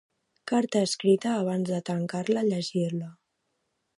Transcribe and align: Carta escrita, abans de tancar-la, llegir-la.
Carta 0.51 0.79
escrita, 0.85 1.33
abans 1.41 1.69
de 1.75 1.83
tancar-la, 1.91 2.45
llegir-la. 2.49 3.13